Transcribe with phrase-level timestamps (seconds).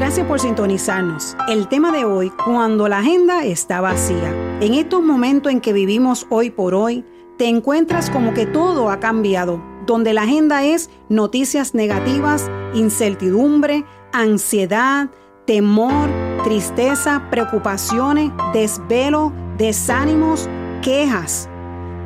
[0.00, 1.36] Gracias por sintonizarnos.
[1.46, 4.32] El tema de hoy, cuando la agenda está vacía.
[4.62, 7.04] En estos momentos en que vivimos hoy por hoy,
[7.36, 13.84] te encuentras como que todo ha cambiado, donde la agenda es noticias negativas, incertidumbre,
[14.14, 15.10] ansiedad,
[15.46, 16.08] temor,
[16.44, 20.48] tristeza, preocupaciones, desvelo, desánimos,
[20.80, 21.46] quejas.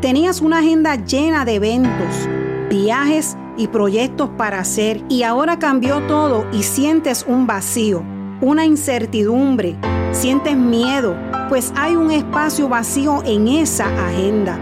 [0.00, 2.28] Tenías una agenda llena de eventos,
[2.74, 8.02] viajes y proyectos para hacer y ahora cambió todo y sientes un vacío,
[8.40, 9.76] una incertidumbre,
[10.10, 11.14] sientes miedo,
[11.48, 14.58] pues hay un espacio vacío en esa agenda,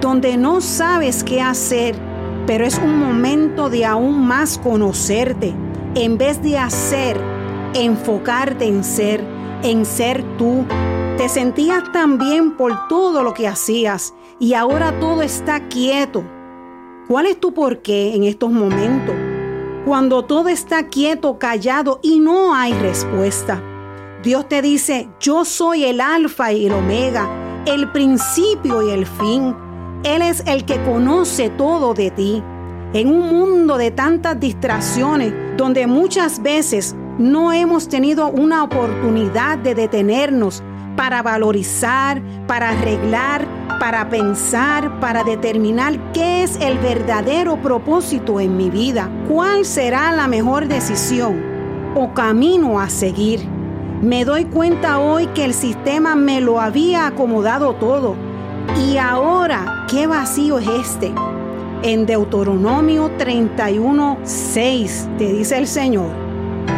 [0.00, 1.94] donde no sabes qué hacer,
[2.48, 5.54] pero es un momento de aún más conocerte,
[5.94, 7.16] en vez de hacer,
[7.74, 9.24] enfocarte en ser,
[9.62, 10.64] en ser tú.
[11.16, 16.24] Te sentías tan bien por todo lo que hacías y ahora todo está quieto.
[17.08, 19.14] ¿Cuál es tu porqué en estos momentos?
[19.84, 23.60] Cuando todo está quieto, callado y no hay respuesta.
[24.22, 27.28] Dios te dice, yo soy el alfa y el omega,
[27.66, 29.54] el principio y el fin.
[30.04, 32.42] Él es el que conoce todo de ti.
[32.92, 39.74] En un mundo de tantas distracciones, donde muchas veces no hemos tenido una oportunidad de
[39.74, 40.62] detenernos
[40.96, 43.46] para valorizar, para arreglar,
[43.82, 50.28] para pensar, para determinar qué es el verdadero propósito en mi vida, cuál será la
[50.28, 51.42] mejor decisión
[51.96, 53.40] o camino a seguir.
[54.00, 58.14] Me doy cuenta hoy que el sistema me lo había acomodado todo.
[58.88, 61.12] Y ahora, ¿qué vacío es este?
[61.82, 66.10] En Deuteronomio 31, 6 te dice el Señor,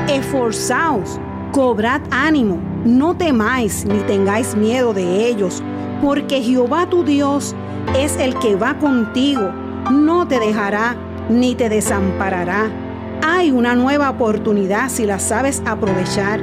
[0.08, 1.20] esforzaos,
[1.52, 5.62] cobrad ánimo, no temáis ni tengáis miedo de ellos,
[6.00, 7.54] porque Jehová tu Dios
[7.98, 9.50] es el que va contigo,
[9.90, 10.96] no te dejará
[11.28, 12.70] ni te desamparará.
[13.22, 16.40] Hay una nueva oportunidad si la sabes aprovechar.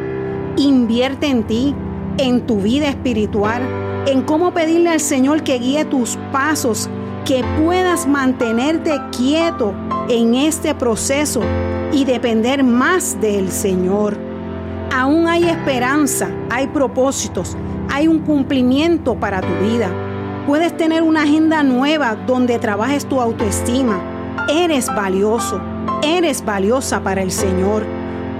[0.57, 1.75] Invierte en ti,
[2.17, 3.61] en tu vida espiritual,
[4.07, 6.89] en cómo pedirle al Señor que guíe tus pasos,
[7.25, 9.73] que puedas mantenerte quieto
[10.09, 11.41] en este proceso
[11.91, 14.30] y depender más del Señor.
[14.93, 17.55] Aún hay esperanza, hay propósitos,
[17.89, 19.89] hay un cumplimiento para tu vida.
[20.45, 24.01] Puedes tener una agenda nueva donde trabajes tu autoestima.
[24.49, 25.61] Eres valioso,
[26.03, 27.85] eres valiosa para el Señor.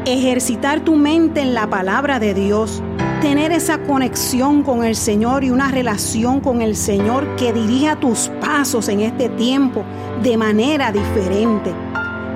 [0.06, 2.84] Ejercitar tu mente en la palabra de Dios.
[3.22, 8.30] Tener esa conexión con el Señor y una relación con el Señor que dirija tus
[8.42, 9.84] pasos en este tiempo
[10.22, 11.72] de manera diferente.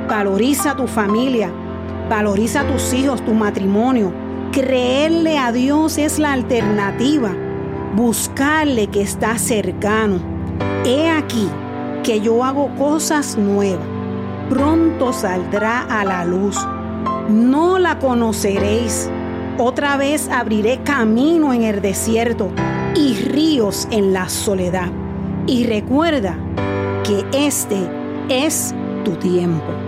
[0.08, 1.52] Valoriza tu familia,
[2.10, 4.14] valoriza tus hijos, tu matrimonio.
[4.52, 7.32] Creerle a Dios es la alternativa.
[7.96, 10.20] Buscarle que está cercano.
[10.86, 11.50] He aquí
[12.04, 13.86] que yo hago cosas nuevas.
[14.50, 16.58] Pronto saldrá a la luz.
[17.30, 19.10] No la conoceréis.
[19.58, 22.52] Otra vez abriré camino en el desierto
[22.96, 24.92] y ríos en la soledad.
[25.48, 26.38] Y recuerda
[27.04, 27.78] que este
[28.30, 28.74] es
[29.04, 29.85] tu tiempo.